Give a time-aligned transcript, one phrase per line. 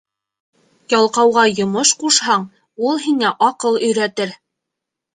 [0.93, 2.49] Ялҡауға йомош ҡушһаң,
[2.91, 4.39] ул һиңә аҡыл өйрәтер.